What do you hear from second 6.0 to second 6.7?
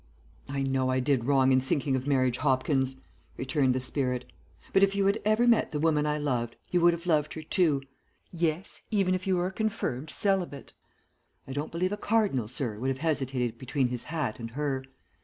I loved,